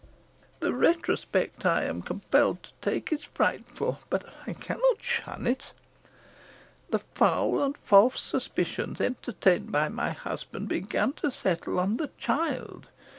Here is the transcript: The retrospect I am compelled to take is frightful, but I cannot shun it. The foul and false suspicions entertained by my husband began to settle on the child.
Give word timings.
The 0.61 0.73
retrospect 0.73 1.63
I 1.63 1.83
am 1.83 2.01
compelled 2.01 2.63
to 2.63 2.71
take 2.81 3.13
is 3.13 3.25
frightful, 3.25 3.99
but 4.09 4.23
I 4.47 4.53
cannot 4.53 5.03
shun 5.03 5.45
it. 5.45 5.73
The 6.89 6.97
foul 6.97 7.61
and 7.63 7.77
false 7.77 8.19
suspicions 8.19 8.99
entertained 8.99 9.71
by 9.71 9.89
my 9.89 10.09
husband 10.09 10.67
began 10.69 11.13
to 11.21 11.29
settle 11.29 11.79
on 11.79 11.97
the 11.97 12.09
child. 12.17 12.87